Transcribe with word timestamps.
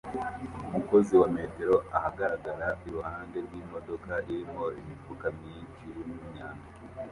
Umukozi 0.67 1.13
wa 1.21 1.29
metero 1.37 1.75
ahagarara 1.97 2.67
iruhande 2.87 3.37
rwimodoka 3.45 4.11
irimo 4.31 4.65
imifuka 4.79 5.25
myinshi 5.39 5.83
yimyanda 5.95 6.67